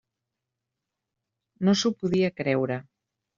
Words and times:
No 1.69 1.75
s'ho 1.83 1.93
podia 2.01 2.33
creure. 2.41 2.81